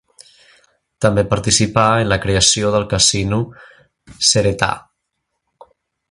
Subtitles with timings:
[1.05, 3.41] També participà en la creació del Casino
[4.31, 4.71] Ceretà.